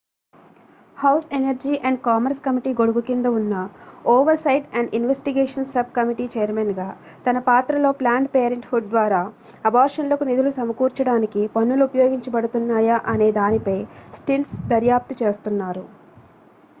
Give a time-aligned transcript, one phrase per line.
[0.97, 3.55] house energy and commerce committee గొడుగు కింద ఉన్న
[4.05, 6.87] oversight and investigations subcommittee chairman గా
[7.25, 9.21] తన పాత్రలో ప్లాన్డ్ పేరెంట్ హుడ్ ద్వారా
[9.65, 13.79] అబార్షన్లకు నిధులు సమకూర్చడానికి పన్నులు ఉపయోగించబడుతున్నాయా అనే దానిపై
[14.13, 15.85] స్టిర్న్స్ దర్యాప్తు చేస్తున్నారు